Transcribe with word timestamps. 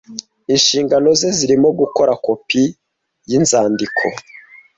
Inshingano 0.53 1.07
ze 1.19 1.29
zirimo 1.37 1.69
gukora 1.79 2.13
kopi 2.25 2.63
yinzandiko. 3.29 4.03